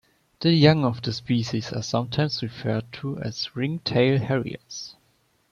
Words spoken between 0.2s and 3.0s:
The young of the species are sometimes referred